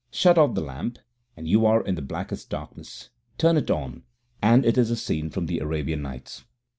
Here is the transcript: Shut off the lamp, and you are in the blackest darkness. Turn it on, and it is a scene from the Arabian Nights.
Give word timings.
Shut 0.09 0.35
off 0.39 0.55
the 0.55 0.61
lamp, 0.61 0.97
and 1.37 1.47
you 1.47 1.63
are 1.67 1.85
in 1.85 1.93
the 1.93 2.01
blackest 2.01 2.49
darkness. 2.49 3.11
Turn 3.37 3.55
it 3.55 3.69
on, 3.69 4.01
and 4.41 4.65
it 4.65 4.75
is 4.75 4.89
a 4.89 4.95
scene 4.95 5.29
from 5.29 5.45
the 5.45 5.59
Arabian 5.59 6.01
Nights. 6.01 6.43